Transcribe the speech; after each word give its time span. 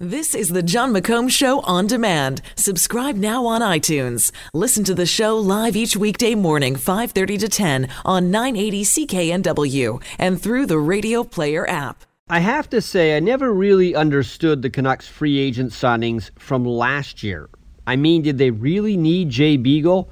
This 0.00 0.34
is 0.34 0.48
the 0.48 0.60
Jon 0.60 0.92
McComb 0.92 1.30
Show 1.30 1.60
on 1.60 1.86
demand. 1.86 2.42
Subscribe 2.56 3.14
now 3.14 3.46
on 3.46 3.60
iTunes. 3.60 4.32
Listen 4.52 4.82
to 4.82 4.92
the 4.92 5.06
show 5.06 5.36
live 5.36 5.76
each 5.76 5.96
weekday 5.96 6.34
morning, 6.34 6.74
5:30 6.74 7.38
to 7.38 7.48
10 7.48 7.88
on 8.04 8.28
980 8.28 8.82
CKNW 8.82 10.02
and 10.18 10.42
through 10.42 10.66
the 10.66 10.80
Radio 10.80 11.22
Player 11.22 11.64
app. 11.70 12.02
I 12.28 12.40
have 12.40 12.68
to 12.70 12.80
say, 12.80 13.16
I 13.16 13.20
never 13.20 13.54
really 13.54 13.94
understood 13.94 14.62
the 14.62 14.68
Canucks 14.68 15.06
free 15.06 15.38
agent 15.38 15.70
signings 15.70 16.32
from 16.40 16.64
last 16.64 17.22
year. 17.22 17.48
I 17.86 17.94
mean, 17.94 18.22
did 18.22 18.38
they 18.38 18.50
really 18.50 18.96
need 18.96 19.30
Jay 19.30 19.56
Beagle? 19.56 20.10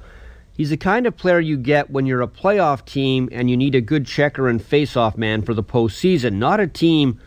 He's 0.53 0.69
the 0.69 0.77
kind 0.77 1.05
of 1.05 1.17
player 1.17 1.41
you 1.41 1.57
get 1.57 1.91
when 1.91 2.05
you're 2.05 2.21
a 2.21 2.27
playoff 2.29 2.85
team 2.85 3.27
and 3.33 3.49
you 3.49 3.57
need 3.57 3.75
a 3.75 3.81
good 3.81 4.07
checker 4.07 4.47
and 4.47 4.61
faceoff 4.61 5.17
man 5.17 5.41
for 5.41 5.53
the 5.53 5.61
postseason, 5.61 6.35
not 6.35 6.61
a 6.61 6.67
team 6.67 7.19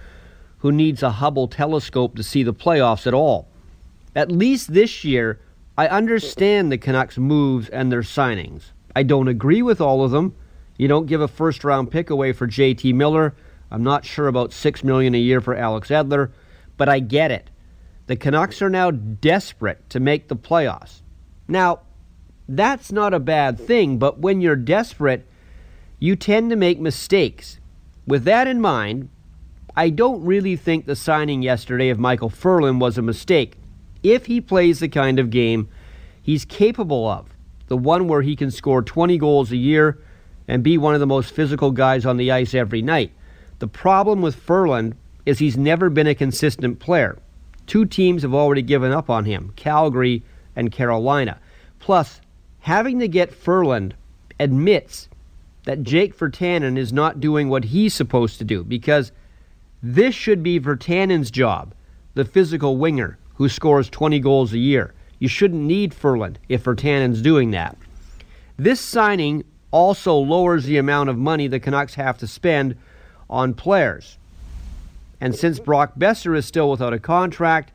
who 0.67 0.73
needs 0.73 1.01
a 1.01 1.13
Hubble 1.13 1.47
telescope 1.47 2.17
to 2.17 2.25
see 2.25 2.43
the 2.43 2.53
playoffs 2.53 3.07
at 3.07 3.15
all. 3.15 3.47
At 4.17 4.33
least 4.33 4.75
this 4.75 5.05
year, 5.05 5.39
I 5.79 5.87
understand 5.87 6.73
the 6.73 6.77
Canucks' 6.77 7.19
moves 7.19 7.69
and 7.69 7.93
their 7.93 8.03
signings. 8.03 8.73
I 8.97 9.05
don't 9.05 9.29
agree 9.29 9.63
with 9.63 9.81
all 9.81 10.03
of 10.03 10.11
them. 10.11 10.35
You 10.77 10.89
don't 10.89 11.07
give 11.07 11.21
a 11.21 11.29
first 11.29 11.63
round 11.63 11.93
pick 11.93 12.11
away 12.11 12.33
for 12.33 12.49
JT 12.49 12.93
Miller. 12.95 13.33
I'm 13.71 13.85
not 13.85 14.05
sure 14.05 14.27
about 14.27 14.53
6 14.53 14.83
million 14.83 15.15
a 15.15 15.19
year 15.19 15.41
for 15.41 15.55
Alex 15.55 15.89
Edler, 15.91 16.33
but 16.77 16.89
I 16.89 16.99
get 16.99 17.31
it. 17.31 17.49
The 18.09 18.17
Canucks 18.17 18.61
are 18.61 18.69
now 18.69 18.91
desperate 18.91 19.89
to 19.91 20.01
make 20.01 20.27
the 20.27 20.35
playoffs. 20.35 21.03
Now, 21.47 21.83
that's 22.49 22.91
not 22.91 23.15
a 23.15 23.21
bad 23.21 23.57
thing, 23.57 23.99
but 23.99 24.19
when 24.19 24.41
you're 24.41 24.57
desperate, 24.57 25.29
you 26.01 26.17
tend 26.17 26.51
to 26.51 26.57
make 26.57 26.81
mistakes. 26.81 27.61
With 28.05 28.25
that 28.25 28.49
in 28.49 28.61
mind, 28.61 29.11
I 29.77 29.91
don't 29.91 30.25
really 30.25 30.57
think 30.57 30.87
the 30.87 30.97
signing 30.97 31.43
yesterday 31.43 31.91
of 31.91 31.99
Michael 31.99 32.31
Ferland 32.31 32.81
was 32.81 32.97
a 32.97 33.03
mistake. 33.03 33.57
If 34.03 34.25
he 34.25 34.41
plays 34.41 34.81
the 34.81 34.89
kind 34.89 35.19
of 35.19 35.29
game 35.29 35.69
he's 36.23 36.47
capable 36.47 37.07
of, 37.07 37.27
the 37.69 37.77
one 37.77 38.09
where 38.09 38.23
he 38.23 38.37
can 38.37 38.51
score 38.51 38.81
20 38.81 39.19
goals 39.19 39.53
a 39.53 39.57
year 39.57 39.99
and 40.49 40.63
be 40.63 40.79
one 40.79 40.95
of 40.95 41.01
the 41.01 41.07
most 41.07 41.33
physical 41.33 41.73
guys 41.73 42.07
on 42.07 42.17
the 42.17 42.33
ice 42.33 42.55
every 42.55 42.81
night. 42.81 43.13
The 43.59 43.69
problem 43.69 44.23
with 44.23 44.37
Ferland 44.37 44.97
is 45.27 45.39
he's 45.39 45.59
never 45.59 45.91
been 45.91 46.07
a 46.07 46.15
consistent 46.15 46.79
player. 46.79 47.19
Two 47.67 47.85
teams 47.85 48.23
have 48.23 48.35
already 48.35 48.63
given 48.63 48.93
up 48.93 49.11
on 49.11 49.25
him 49.27 49.53
Calgary 49.57 50.23
and 50.55 50.73
Carolina. 50.73 51.39
Plus, 51.81 52.21
having 52.61 52.99
to 53.01 53.09
get 53.09 53.35
Ferland 53.35 53.95
admits 54.41 55.09
that 55.65 55.83
Jake 55.83 56.17
Virtanen 56.17 56.79
is 56.79 56.93
not 56.93 57.21
doing 57.21 57.49
what 57.49 57.65
he's 57.65 57.93
supposed 57.93 58.39
to 58.39 58.45
do 58.45 58.65
because 58.65 59.13
this 59.95 60.17
should 60.17 60.43
be 60.43 60.59
Virtanen's 60.59 61.31
job, 61.31 61.73
the 62.15 62.25
physical 62.25 62.77
winger 62.77 63.19
who 63.35 63.49
scores 63.49 63.89
20 63.89 64.19
goals 64.19 64.53
a 64.53 64.59
year. 64.59 64.95
You 65.21 65.29
shouldn't 65.29 65.63
need 65.63 65.95
Ferland 65.95 66.41
if 66.49 66.65
Virtanen's 66.65 67.23
doing 67.23 67.53
that. 67.53 67.77
This 68.57 68.81
signing 68.81 69.45
also 69.71 70.15
lowers 70.17 70.65
the 70.65 70.79
amount 70.79 71.11
of 71.11 71.19
money 71.19 71.47
the 71.47 71.61
Canucks 71.61 71.95
have 71.95 72.19
to 72.19 72.27
spend 72.27 72.77
on 73.31 73.55
players. 73.55 74.19
And 75.21 75.37
since 75.37 75.61
Brock 75.61 75.93
Boeser 75.97 76.37
is 76.37 76.47
still 76.47 76.69
without 76.71 76.93
a 76.93 76.99
contract 76.99 77.73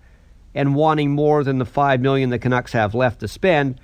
and 0.53 0.75
wanting 0.75 1.12
more 1.12 1.46
than 1.46 1.59
the 1.59 1.66
5 1.66 2.02
million 2.02 2.30
the 2.30 2.40
Canucks 2.40 2.74
have 2.74 2.94
left 2.94 3.22
to 3.22 3.28
spend, 3.30 3.80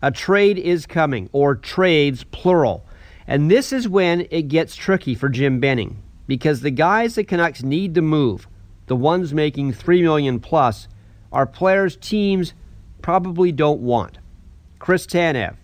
a 0.00 0.12
trade 0.12 0.56
is 0.56 0.86
coming 0.86 1.28
or 1.32 1.56
trades 1.56 2.22
plural. 2.22 2.86
And 3.26 3.50
this 3.50 3.72
is 3.72 3.88
when 3.88 4.28
it 4.30 4.42
gets 4.42 4.76
tricky 4.76 5.16
for 5.16 5.28
Jim 5.28 5.58
Benning 5.58 6.00
because 6.26 6.60
the 6.60 6.70
guys 6.70 7.14
the 7.14 7.24
Canucks 7.24 7.62
need 7.62 7.94
to 7.94 8.02
move, 8.02 8.48
the 8.86 8.96
ones 8.96 9.32
making 9.34 9.72
3 9.72 10.02
million 10.02 10.40
plus, 10.40 10.88
are 11.32 11.46
players 11.46 11.96
teams 11.96 12.54
probably 13.02 13.52
don't 13.52 13.80
want. 13.80 14.18
Chris 14.78 15.06
Tanev, 15.06 15.56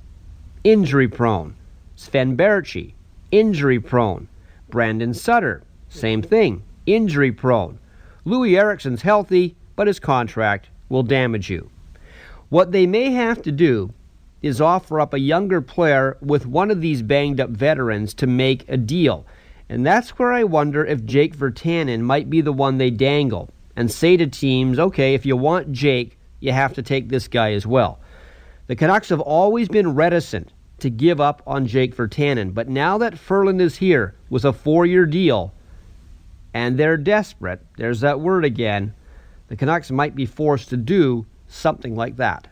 injury 0.65 1.09
prone. 1.09 1.55
Sven 1.97 2.37
Baertschi, 2.37 2.95
injury 3.31 3.79
prone. 3.79 4.29
Brandon 4.69 5.15
Sutter, 5.15 5.63
same 5.89 6.23
thing, 6.23 6.63
injury 6.87 7.31
prone. 7.31 7.79
Loui 8.27 8.57
Eriksson's 8.57 9.03
healthy, 9.03 9.55
but 9.77 9.87
his 9.87 10.01
contract 10.01 10.69
will 10.89 11.03
damage 11.03 11.51
you. 11.51 11.71
What 12.49 12.73
they 12.73 12.87
may 12.87 13.11
have 13.11 13.43
to 13.43 13.53
do 13.53 13.93
is 14.43 14.61
offer 14.61 15.01
up 15.01 15.15
a 15.15 15.21
younger 15.21 15.61
player 15.61 16.17
with 16.21 16.47
one 16.47 16.71
of 16.71 16.81
these 16.81 17.03
banged 17.03 17.41
up 17.41 17.51
veterans 17.51 18.15
to 18.15 18.27
make 18.27 18.69
a 18.69 18.77
deal. 18.77 19.25
And 19.73 19.87
that's 19.87 20.19
where 20.19 20.35
I 20.35 20.45
wonder 20.45 20.85
if 20.85 21.07
Jake 21.07 21.35
Virtanen 21.35 22.01
might 22.01 22.29
be 22.29 22.43
the 22.43 22.53
one 22.53 22.77
they 22.77 22.91
dangle 22.91 23.49
and 23.75 23.91
say 23.91 24.19
to 24.19 24.27
teams, 24.27 24.79
okay, 24.79 25.15
if 25.15 25.25
you 25.25 25.35
want 25.35 25.73
Jake, 25.73 26.19
you 26.41 26.53
have 26.53 26.75
to 26.75 26.83
take 26.83 27.09
this 27.09 27.27
guy 27.27 27.55
as 27.55 27.67
well. 27.67 27.99
The 28.67 28.77
Canucks 28.77 29.09
have 29.09 29.23
always 29.23 29.71
been 29.71 29.95
reticent 29.95 30.53
to 30.81 30.91
give 30.91 31.23
up 31.23 31.43
on 31.47 31.67
Jake 31.67 31.97
Virtanen, 31.97 32.53
but 32.53 32.69
now 32.69 32.99
that 32.99 33.19
Ferland 33.19 33.63
is 33.63 33.79
here 33.79 34.15
with 34.29 34.45
a 34.45 34.53
four 34.53 34.85
year 34.85 35.07
deal 35.07 35.55
and 36.53 36.77
they're 36.77 36.99
desperate, 36.99 37.65
there's 37.79 38.01
that 38.01 38.21
word 38.21 38.45
again, 38.45 38.93
the 39.49 39.57
Canucks 39.57 39.91
might 39.91 40.15
be 40.15 40.27
forced 40.27 40.69
to 40.69 40.77
do 40.77 41.25
something 41.49 41.97
like 41.97 42.19
that. 42.19 42.47